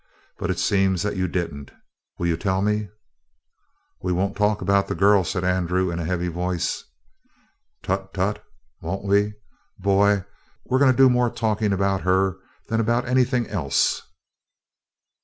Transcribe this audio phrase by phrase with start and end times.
[0.39, 1.69] But it seems that you didn't.
[2.17, 2.89] Will you tell me?"
[4.01, 6.83] "We won't talk about the girl," said Andrew in a heavy voice.
[7.83, 8.43] "Tut, tut!
[8.81, 9.35] Won't we?
[9.77, 10.25] Boy,
[10.65, 14.01] we're going to do more talking about her than about anything else.